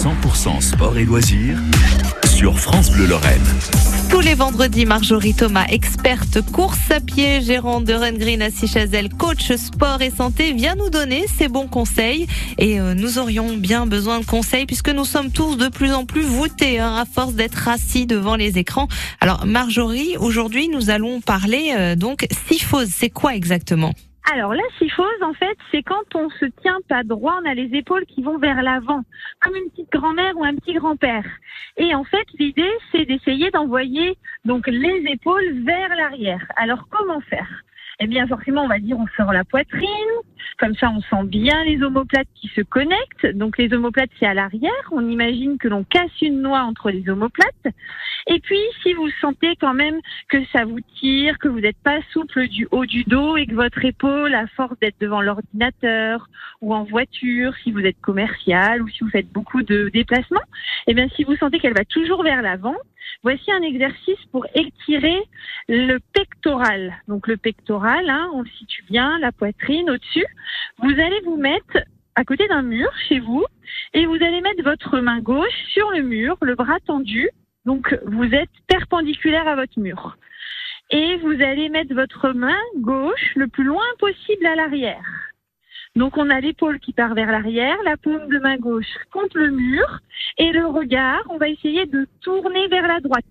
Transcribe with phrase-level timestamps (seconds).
[0.00, 1.58] 100% sport et loisirs
[2.24, 3.44] sur France Bleu Lorraine.
[4.08, 9.10] Tous les vendredis, Marjorie Thomas, experte course à pied, gérante de Ren Green à Sichazel,
[9.10, 12.26] coach sport et santé, vient nous donner ses bons conseils.
[12.56, 16.06] Et euh, nous aurions bien besoin de conseils puisque nous sommes tous de plus en
[16.06, 18.88] plus voûtés hein, à force d'être assis devant les écrans.
[19.20, 22.88] Alors Marjorie, aujourd'hui nous allons parler euh, donc syphose.
[22.90, 23.92] C'est quoi exactement?
[24.32, 27.74] Alors la syphose, en fait, c'est quand on se tient pas droit, on a les
[27.76, 29.02] épaules qui vont vers l'avant,
[29.40, 31.24] comme une petite grand-mère ou un petit grand-père.
[31.76, 36.44] Et en fait, l'idée, c'est d'essayer d'envoyer donc les épaules vers l'arrière.
[36.56, 37.48] Alors comment faire?
[37.98, 40.09] Eh bien, forcément, on va dire on sort la poitrine,
[40.60, 43.26] comme ça, on sent bien les omoplates qui se connectent.
[43.34, 44.70] Donc les omoplates, c'est à l'arrière.
[44.92, 47.74] On imagine que l'on casse une noix entre les omoplates.
[48.26, 51.98] Et puis, si vous sentez quand même que ça vous tire, que vous n'êtes pas
[52.12, 56.28] souple du haut du dos et que votre épaule, à force d'être devant l'ordinateur
[56.60, 60.42] ou en voiture, si vous êtes commercial ou si vous faites beaucoup de déplacements,
[60.86, 62.76] eh bien, si vous sentez qu'elle va toujours vers l'avant,
[63.22, 65.18] voici un exercice pour étirer
[65.68, 65.98] le
[67.08, 70.26] Donc le pectoral, hein, on le situe bien, la poitrine au-dessus.
[70.78, 71.78] Vous allez vous mettre
[72.14, 73.44] à côté d'un mur chez vous
[73.94, 77.30] et vous allez mettre votre main gauche sur le mur, le bras tendu,
[77.66, 80.16] donc, vous êtes perpendiculaire à votre mur.
[80.90, 85.04] Et vous allez mettre votre main gauche le plus loin possible à l'arrière.
[85.94, 89.50] Donc, on a l'épaule qui part vers l'arrière, la paume de main gauche contre le
[89.50, 90.00] mur,
[90.38, 93.24] et le regard, on va essayer de tourner vers la droite.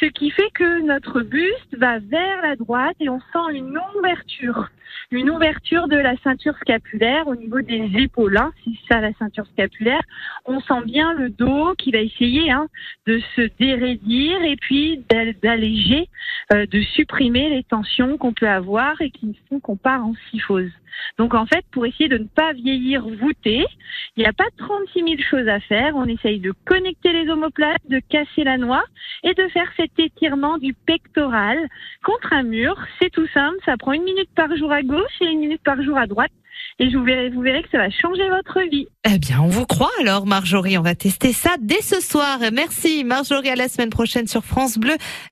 [0.00, 4.68] Ce qui fait que notre buste va vers la droite et on sent une ouverture
[5.10, 8.36] une ouverture de la ceinture scapulaire au niveau des épaules.
[8.36, 10.02] Hein, si ça la ceinture scapulaire,
[10.44, 12.66] on sent bien le dos qui va essayer hein,
[13.06, 15.04] de se dérédir et puis
[15.42, 16.08] d'alléger,
[16.52, 20.70] euh, de supprimer les tensions qu'on peut avoir et qui font qu'on part en syphose.
[21.18, 23.64] Donc en fait, pour essayer de ne pas vieillir voûté,
[24.16, 25.96] il n'y a pas 36 000 choses à faire.
[25.96, 28.84] On essaye de connecter les omoplates, de casser la noix
[29.22, 31.58] et de faire cet étirement du pectoral
[32.04, 32.76] contre un mur.
[33.00, 35.82] C'est tout simple, ça prend une minute par jour à gauche et une minute par
[35.82, 36.32] jour à droite.
[36.80, 38.88] Et vous vous verrez que ça va changer votre vie.
[39.08, 40.76] Eh bien, on vous croit alors, Marjorie.
[40.76, 42.38] On va tester ça dès ce soir.
[42.52, 43.48] Merci, Marjorie.
[43.48, 44.94] À la semaine prochaine sur France Bleu.